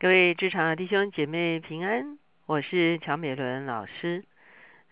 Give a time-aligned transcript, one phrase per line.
[0.00, 4.22] 各位职场的弟兄姐妹平安，我是乔美伦老师。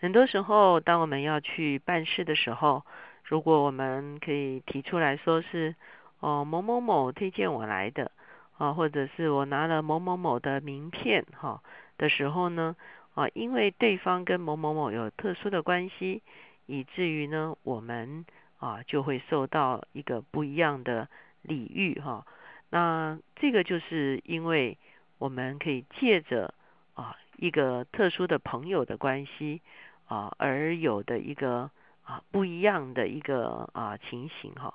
[0.01, 2.85] 很多时候，当我们要去办事的时候，
[3.22, 5.77] 如果我们可以提出来说是
[6.19, 8.11] 哦某某某推荐我来的
[8.58, 11.62] 啊，或者是我拿了某某某的名片哈
[11.98, 12.75] 的时候呢
[13.14, 16.25] 啊，因为对方跟某某某有特殊的关系，
[16.66, 18.27] 以至于呢我们
[18.59, 21.09] 啊就会受到一个不一样的
[21.43, 22.27] 礼遇哈。
[22.70, 24.77] 那这个就是因为。
[25.19, 26.54] 我们可以借着
[26.95, 29.63] 啊一个特殊的朋友的关系
[30.07, 31.71] 啊而有的一个
[32.05, 34.75] 啊不一样的一个啊情形哈。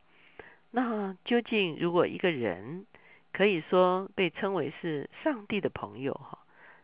[0.71, 2.85] 那究竟如果一个人
[3.33, 6.39] 可以说被称为是上帝的朋友哈，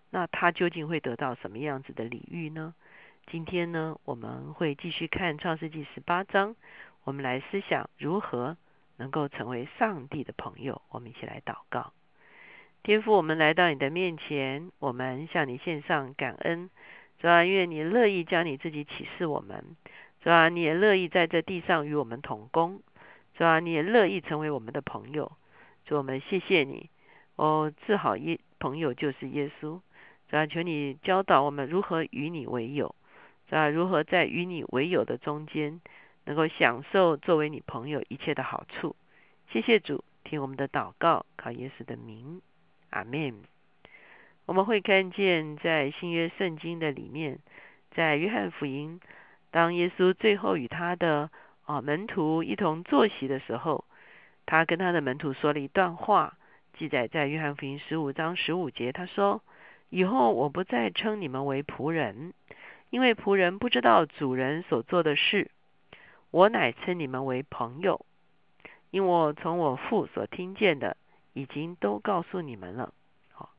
[0.09, 2.73] 那他究竟会得到什么样子的礼遇呢？
[3.29, 6.55] 今天呢我们会继续看创世纪十八章，
[7.03, 8.55] 我们来思想如何
[8.95, 10.81] 能够成为上帝的朋友。
[10.89, 11.91] 我们一起来祷告。
[12.83, 16.69] 天父，我们来到你的面前，我们向你献上感恩。
[17.19, 19.75] 主啊，愿你乐意将你自己启示我们。
[20.21, 22.81] 主啊，你也乐意在这地上与我们同工。
[23.35, 25.31] 主啊，你也乐意成为我们的朋友。
[25.85, 26.89] 主，我们谢谢你。
[27.35, 29.81] 哦，治好耶朋友就是耶稣。
[30.29, 32.95] 主啊，求你教导我们如何与你为友。
[33.49, 35.81] 主啊，如何在与你为友的中间，
[36.23, 38.95] 能够享受作为你朋友一切的好处。
[39.51, 42.41] 谢谢主，听我们的祷告，靠耶稣的名。
[42.89, 43.35] 阿门。
[44.45, 47.39] 我们会看见在新约圣经的里面，
[47.91, 49.01] 在约翰福音，
[49.51, 51.29] 当耶稣最后与他的
[51.65, 53.83] 啊门徒一同坐席的时候，
[54.45, 56.37] 他跟他的门徒说了一段话，
[56.77, 58.93] 记载在约翰福音十五章十五节。
[58.93, 59.41] 他说
[59.89, 62.33] ：“以后我不再称你们为仆人，
[62.89, 65.49] 因为仆人不知道主人所做的事；
[66.31, 68.05] 我乃称你们为朋友，
[68.91, 70.95] 因我从我父所听见的。”
[71.37, 72.91] 已经都告诉你们了。
[73.31, 73.51] 好，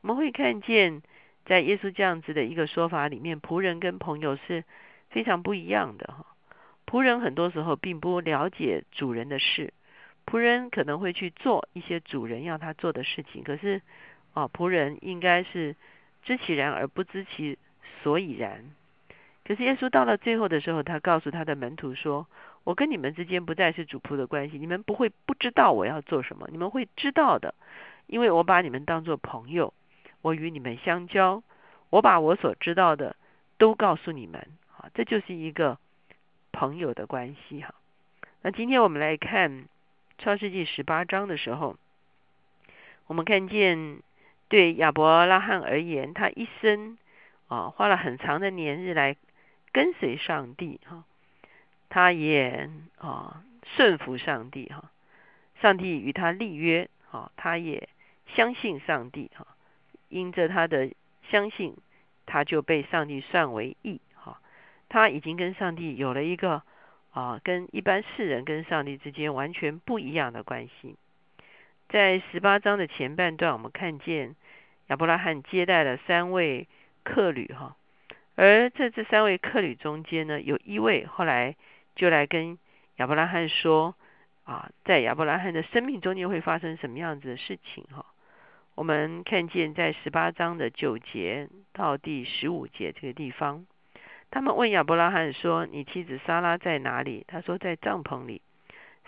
[0.00, 1.00] 我们会看见，
[1.44, 4.64] 在耶稣这样子的一个说法里面，仆人跟朋友是
[5.10, 6.12] 非常不一样的。
[6.12, 6.26] 哈，
[6.86, 9.72] 仆人很多时候并不了解主人的事，
[10.26, 13.44] 仆人可能会去做一些主人要他做的事情。
[13.44, 13.80] 可是，
[14.34, 15.76] 啊，仆人应该是
[16.24, 17.56] 知其然而不知其
[18.02, 18.74] 所以然。
[19.44, 22.26] 可是耶稣到了最后的时候，他告诉他的门徒说。
[22.62, 27.54] 我跟你们之间不再是主仆的关系，你们不会不知道我要做什么，你们会知道的，
[28.06, 29.72] 因为我把你们当做朋友，
[30.20, 31.42] 我与你们相交，
[31.88, 33.16] 我把我所知道的
[33.56, 34.46] 都告诉你们，
[34.76, 35.78] 啊，这就是一个
[36.52, 37.74] 朋友的关系哈。
[38.42, 39.64] 那今天我们来看
[40.18, 41.76] 创世纪十八章的时候，
[43.06, 44.02] 我们看见
[44.50, 46.98] 对亚伯拉罕而言，他一生
[47.48, 49.16] 啊花了很长的年日来
[49.72, 51.04] 跟随上帝哈。
[51.88, 53.42] 他也啊
[53.76, 54.92] 顺服上帝哈，
[55.60, 57.88] 上帝与他立约啊，他也
[58.28, 59.44] 相信上帝哈，
[60.08, 60.92] 因着他的
[61.30, 61.76] 相信，
[62.26, 64.40] 他就被上帝算为义哈。
[64.88, 66.62] 他已经跟上帝有了一个
[67.12, 70.94] 啊，跟一般世人跟上帝之间完全不一样的关系。
[71.88, 74.36] 在十八章的前半段，我们看见
[74.86, 76.68] 亚伯拉罕接待了三位
[77.02, 77.74] 客旅哈，
[78.40, 81.54] 而在这三位客旅中间呢，有一位后来。
[81.96, 82.56] 就来跟
[82.96, 83.94] 亚伯拉罕说
[84.44, 88.06] 啊，在亚伯拉罕的生命中间会发生什么样子的事情哈？
[88.74, 93.66] 我们看见在十八章的九节到第十五节这个地方，
[94.30, 98.40] 他们问亚伯拉罕说：“你妻子莎拉在哪里？”他说：“在帐篷里。”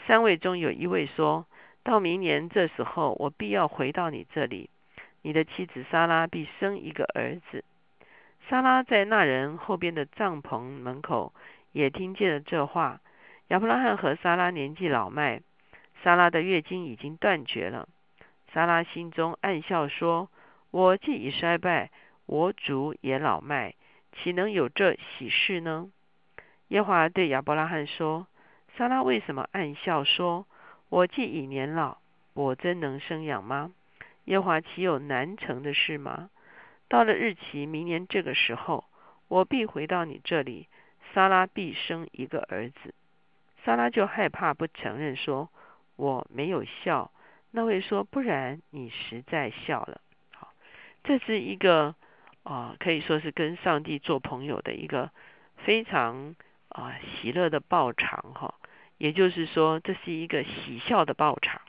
[0.06, 1.46] 三位中有一位说
[1.82, 4.68] ：“到明年这时候，我必要回到你这里，
[5.22, 7.64] 你的妻子莎拉必生一个儿子。”
[8.48, 11.32] 莎拉在那人后边的帐篷门口。
[11.72, 13.00] 也听见了这话。
[13.48, 15.40] 亚伯拉罕和莎拉年纪老迈，
[16.02, 17.88] 莎拉的月经已经断绝了。
[18.52, 20.28] 莎拉心中暗笑说
[20.70, 21.90] ：“我既已衰败，
[22.26, 23.72] 我主也老迈，
[24.12, 25.88] 岂能有这喜事呢？”
[26.68, 28.26] 耶华对亚伯拉罕说
[28.76, 30.46] ：“莎拉为什么暗笑说
[30.90, 31.96] ：‘我既已年老，
[32.34, 33.72] 我真能生养吗？’
[34.24, 36.28] 耶华岂有难成的事吗？
[36.92, 38.84] 到了日期，明年这个时候，
[39.26, 40.68] 我必回到你这里。”
[41.14, 42.94] 莎拉必生一个儿子，
[43.64, 45.48] 莎拉就害怕不承认，说
[45.96, 47.10] 我没有笑。
[47.50, 50.02] 那位说，不然你实在笑了。
[50.34, 50.52] 好，
[51.02, 51.94] 这是一个
[52.42, 55.10] 啊，可以说是跟上帝做朋友的一个
[55.64, 56.34] 非常
[56.68, 58.54] 啊喜乐的报偿哈。
[58.98, 61.62] 也就是说，这是一个喜笑的报偿。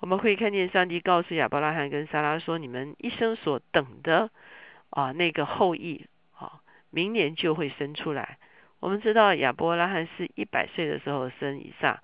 [0.00, 4.30] 我们会看见上帝告诉亚伯拉罕跟莎拉说，你们一生所等的
[4.90, 6.06] 啊那个后裔
[6.36, 6.60] 啊，
[6.90, 8.38] 明年就会生出来。
[8.80, 12.00] 我们知道亚伯拉罕是一百岁的时候生以撒，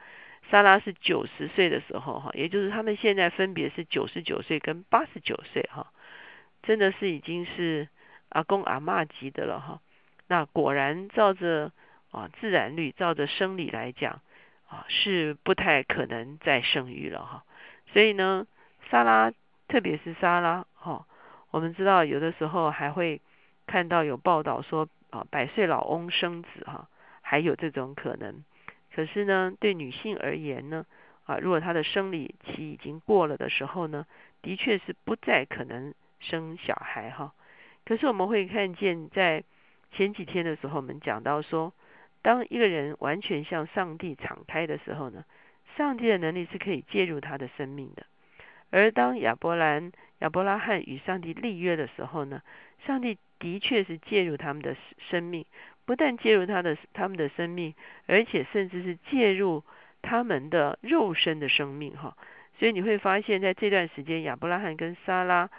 [0.50, 5.92] 撒拉是九十岁的时候哈，也就是他们现在分别是九十九岁跟八十九岁哈，
[6.64, 7.88] 真的是已经是
[8.30, 9.80] 阿公阿妈级的了哈。
[10.26, 11.70] 那果然照着
[12.10, 14.20] 啊自然律，照着生理来讲
[14.66, 17.44] 啊，是不太可能再生育了哈。
[17.94, 18.44] 所以呢，
[18.90, 19.32] 沙拉
[19.68, 21.06] 特别是沙拉哈，
[21.52, 23.20] 我们知道有的时候还会
[23.68, 26.88] 看到有报道说啊百岁老翁生子哈，
[27.22, 28.42] 还有这种可能。
[28.92, 30.84] 可是呢，对女性而言呢，
[31.24, 34.04] 啊，如果她的生理期已经过了的时候呢，
[34.42, 37.32] 的确是不再可能生小孩哈。
[37.84, 39.44] 可是我们会看见，在
[39.92, 41.72] 前几天的时候，我们讲到说，
[42.22, 45.24] 当一个人完全向上帝敞开的时候呢，
[45.76, 48.04] 上帝的能力是可以介入他的生命的。
[48.70, 52.42] 而当亚伯兰、亚伯拉罕与上帝立约的时候呢，
[52.86, 54.76] 上帝的确是介入他们的
[55.10, 55.44] 生命。
[55.86, 57.74] 不但介入他的他们的生命，
[58.06, 59.62] 而且甚至是介入
[60.00, 62.16] 他们的肉身的生命哈。
[62.58, 65.50] 所以你会发现在这段时间，亚伯拉罕跟撒拉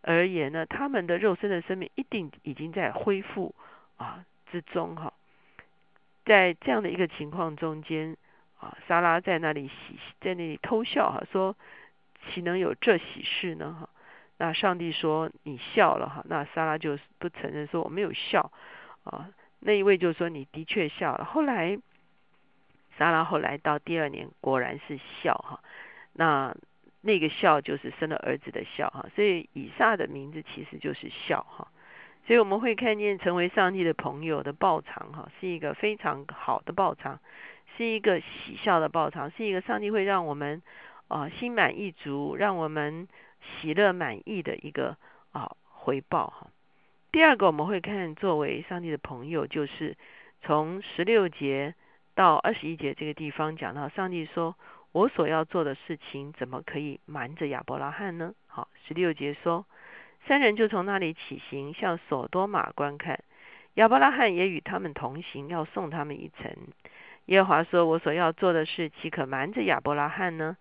[0.00, 3.54] 而言呢，他们的肉身的生命一定已经在恢复
[3.98, 5.12] 啊之中哈。
[6.24, 8.16] 在这样的一个情况中间
[8.64, 11.54] 啊，撒拉在那里喜在那里偷笑哈，说
[12.32, 13.90] 岂能有这喜事呢哈？
[14.38, 18.50] 那上帝说你笑了哈，那撒拉就不承认说我没有笑
[19.04, 19.28] 啊。
[19.60, 21.24] 那一位就说你的确笑了。
[21.24, 21.78] 后来，
[22.98, 25.60] 莎拉后来到第二年果然是笑哈，
[26.14, 26.56] 那
[27.02, 31.68] 那个笑就是生了儿子的笑哈，所以以撒的名字其实就是笑哈。
[32.26, 37.20] 所以我们会看见成为上帝的朋友的报偿哈，是一个非常好的报偿，
[37.76, 40.62] 是一个喜笑的报偿，是一个上帝会让我们
[41.08, 43.08] 啊心满意足，让我们
[43.40, 44.96] 喜乐满意的一个
[45.32, 46.48] 啊回报哈。
[47.12, 49.96] 第二个我们会看作为上帝的朋友，就是
[50.40, 51.74] 从十六节
[52.14, 54.56] 到二十一节这个地方讲到，上帝说
[54.92, 59.66] ：“我所要做的事情，怎么可以瞒着亚伯拉罕呢？”好，十六节说，
[60.26, 63.20] 三人就从那里起行，向索多玛观看。
[63.74, 66.50] 亚伯拉罕也与他们同行，要送他们一程。
[67.26, 70.56] 耶和华说：“我所要做的事，岂可瞒着亚伯拉罕呢？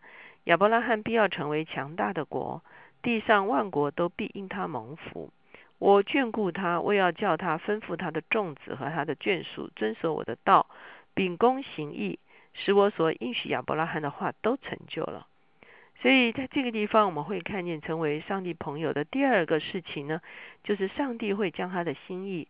[0.45, 2.63] 亚伯拉罕必要成为强大的国，
[3.01, 5.31] 地上万国都必因他蒙福。”
[5.79, 10.67] 我眷顾他，我要叫他吩咐他的众子和他的眷属遵守我的道，
[11.13, 12.19] 秉公行义，
[12.53, 15.27] 使我所应许亚伯拉罕的话都成就了。
[16.03, 20.19] 所以在这个地方，我们会看见成为上帝朋友的第二个事情呢，
[20.61, 22.49] 就是上帝会将他的心意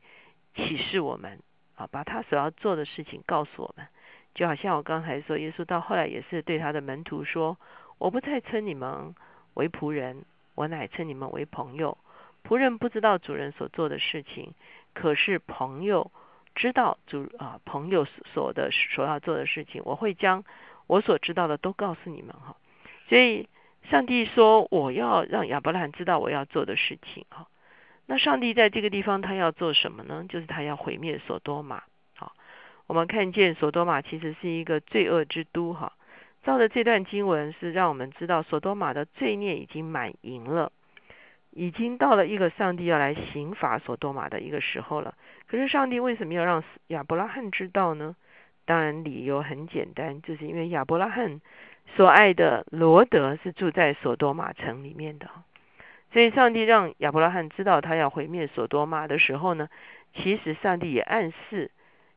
[0.55, 1.39] 启示我们
[1.75, 3.85] 啊，把他所要做的事情告诉我们。
[4.33, 7.55] 就好像我刚才说，耶稣到后来也是对他的门徒说
[7.99, 9.13] ：“我不再称你们
[9.53, 11.95] 为仆人，我乃称你们为朋友。”
[12.43, 14.55] 仆人不知道主人所做的事情，
[14.95, 16.11] 可是朋友
[16.55, 18.03] 知道主啊朋友
[18.33, 19.83] 所的所要做的事情。
[19.85, 20.43] 我会将
[20.87, 22.55] 我所知道的都告诉你们哈。
[23.07, 23.47] 所以
[23.89, 27.47] 上帝说我要让亚伯拉罕知道我要做的事情哈。
[28.05, 30.25] 那上帝在这个地方他要做什么呢？
[30.27, 31.83] 就是他要毁灭索多玛。
[32.15, 32.33] 好，
[32.87, 35.93] 我们看见索多玛其实是一个罪恶之都哈。
[36.43, 40.71] 照着这段经文是让我们知道索多玛的罪孽已经满盈了。
[41.51, 45.13] 已经到了一个上帝要来刑罚所多玛的一个时候了。
[45.45, 48.15] 可是上帝为什么要让亚伯拉罕知道呢？
[48.65, 51.41] 当然理由很简单，就是因为亚伯拉罕
[51.95, 55.29] 所爱的罗德是住在所多玛城里面的。
[56.11, 59.69] 所以上帝让亚伯拉罕知道他要毁灭所多玛的时候呢，
[60.13, 61.71] 其实上帝也暗示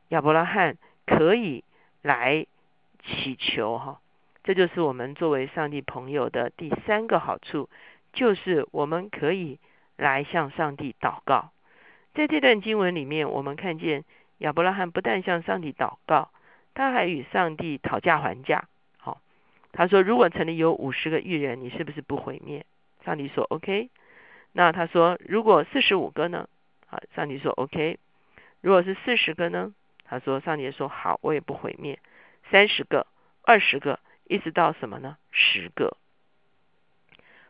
[0.09, 1.63] 亚伯拉罕可以
[2.01, 2.45] 来
[3.03, 3.99] 祈求哈。
[4.43, 7.69] 这就是我们作为上帝朋友的第三个好处。
[8.13, 9.59] 就是我们可以
[9.95, 11.51] 来向上帝祷告。
[12.15, 14.05] 在这段经文里面，我们看见
[14.39, 16.31] 亚伯拉罕不但向上帝祷告，
[16.73, 18.63] 他还与上帝讨价还价。
[19.77, 22.65] 他说：“如果城里有五十个玉人，你是不是不毁灭？”
[23.05, 23.91] 上帝说：“OK。”
[24.51, 26.49] 那他说：“如果四十五个呢？”
[26.89, 27.99] 好，上帝说：“OK。”
[28.61, 29.75] 如果是四十个呢？
[30.03, 31.99] 他说：“上帝说好，我也不毁灭。”
[32.49, 33.05] 三十个、
[33.43, 35.15] 二十个，一直到什么呢？
[35.29, 35.95] 十个。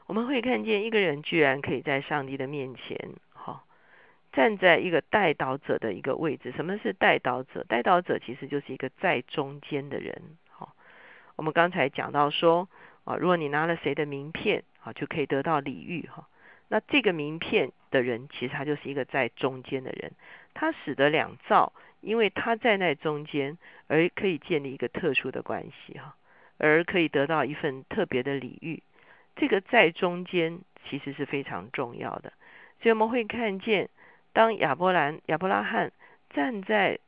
[0.07, 3.63] 我们会看见一个人居然可以在上帝的面前，哈，
[4.33, 6.51] 站在一个带导者的一个位置。
[6.51, 7.63] 什么是带导者？
[7.69, 10.37] 带导者其实就是一个在中间的人，
[11.37, 12.67] 我们刚才讲到说，
[13.05, 16.27] 啊，如果你拿了谁的名片，啊，就可以得到礼遇，哈。
[16.67, 20.11] 那这个名片的人，其实他就是一个在中间的人，
[20.53, 26.15] 他使得两造，因为他在那中间，而可以建立一个特殊的关系，哈，
[26.57, 28.83] 而可以得到一份特别的礼遇。
[29.35, 32.33] 这个在中间其实是非常重要的，
[32.81, 33.89] 所以我们会看见，
[34.33, 35.93] 当亚伯兰、亚伯拉罕
[36.31, 36.99] 站在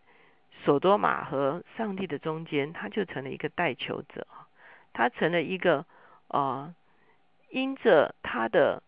[0.63, 4.27] 索多玛和上帝的中间，他就成了一个代求者。
[4.91, 5.85] 他成了一个
[6.27, 6.73] 啊，
[7.49, 8.83] 因着他的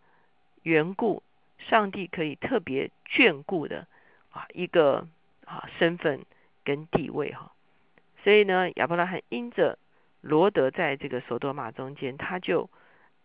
[0.63, 1.23] 缘故，
[1.57, 3.87] 上帝可以特别眷顾的
[4.31, 5.07] 啊一个
[5.45, 6.25] 啊身份
[6.63, 7.51] 跟地位哈。
[8.23, 9.77] 所以呢，亚伯拉罕因着
[10.21, 12.69] 罗德在这个索多玛中间，他就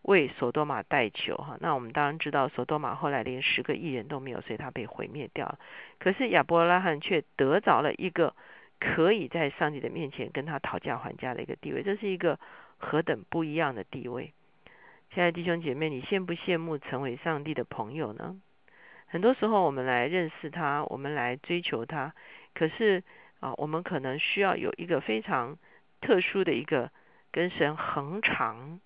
[0.06, 1.56] 为索多玛代求哈。
[1.60, 5.58] 那我们当然知道，索多玛后来连十个艺人都没有，所以他被毁灭掉了。
[6.00, 8.34] 可是亚伯拉罕却得着了一个
[8.80, 12.38] 可以在上帝的面前跟他讨价还价的一个地位，这是一个
[12.78, 14.32] 何等不一样的地位！
[15.12, 18.36] 亲爱的弟兄姐妹，你羡不羡慕成为上帝的朋友呢？
[19.06, 22.12] 很多时候，我们来认识他，我们来追求他，
[22.54, 23.02] 可是。
[23.38, 25.58] 啊，我们可能需要有一个非常
[26.00, 26.90] 特殊的一个
[27.30, 28.80] 跟神恒常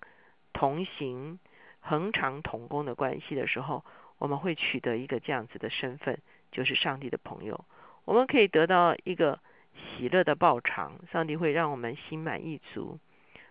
[0.61, 1.39] 同行、
[1.79, 3.83] 恒常同工的关系的时候，
[4.19, 6.19] 我们会取得一个这样子的身份，
[6.51, 7.65] 就是上帝的朋友。
[8.05, 9.39] 我们可以得到一个
[9.73, 12.99] 喜乐的报偿，上帝会让我们心满意足。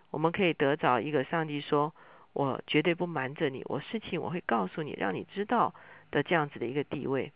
[0.09, 1.93] 我们可以得着一个上帝说
[2.31, 5.75] ：“我绝对不瞒着你，我事情我会告诉你，让你知道
[6.11, 7.33] 的这样子的一个地位。”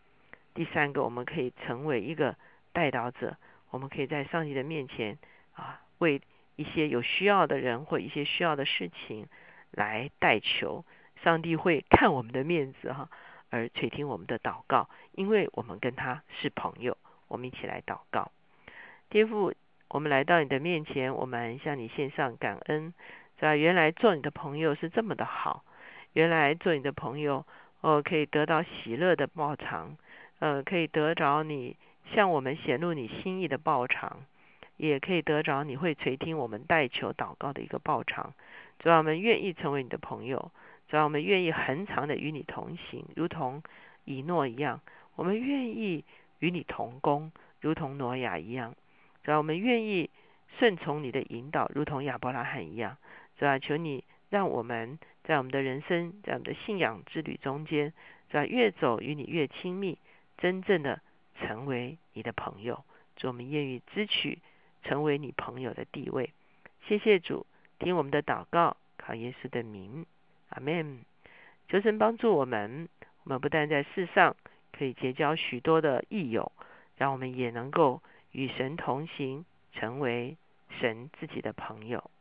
[0.56, 2.38] 第三个，我们可以成为一个
[2.72, 3.36] 带导者。
[3.72, 5.18] 我们可以在上帝的面前
[5.52, 6.22] 啊，为
[6.56, 9.28] 一些有需要的人或一些需要的事情
[9.76, 10.84] 来代求，
[11.24, 13.10] 上帝会看我们的面子哈，
[13.50, 16.98] 而垂听我们的祷告，因为我们跟他是朋友。
[17.28, 18.32] 我们一起来祷告，
[19.10, 19.54] 天父，
[19.90, 22.94] 我们来到你的面前，我们向你献上感恩，
[23.40, 25.64] 在原来做你的朋友是这么的好，
[26.14, 27.44] 原来做你的朋友
[27.82, 29.98] 哦，可以得到喜乐的报偿，
[30.40, 31.76] 呃，可以得着你。
[32.14, 34.24] 向我们显露你心意的报偿，
[34.78, 38.34] 也可以得着你会垂听我们代求祷告的一个报偿。
[38.80, 40.52] 主要我们愿意成为你的朋友，
[40.88, 43.64] 主要我们愿意恒常的与你同行，如同
[44.04, 44.80] 以诺一样；
[45.16, 46.04] 我们愿意
[46.40, 48.74] 与你同工，如同挪亚一样；
[49.24, 50.10] 主要我们愿意
[50.58, 52.98] 顺从你的引导，如同亚伯拉罕一样。
[53.38, 57.94] 主要求你让我们在我们的人生，在我们的信仰之旅中间，
[58.30, 59.98] 主要越走与你越亲密，
[60.38, 61.02] 真正的。
[61.38, 62.86] 成为你的朋友，
[63.18, 64.40] 主我们愿意支取
[64.86, 66.32] 成为你朋友的地位。
[66.88, 67.46] 谢谢主，
[67.80, 70.06] 听我们的祷告，靠耶稣的名，
[70.50, 71.00] 阿门。
[71.68, 72.88] 求神帮助我们，
[73.24, 74.36] 我们不但在世上
[74.72, 76.52] 可以结交许多的益友，
[76.96, 78.02] 让我们也能够
[78.32, 80.38] 与神同行，成为
[80.80, 82.12] 神自己的朋友。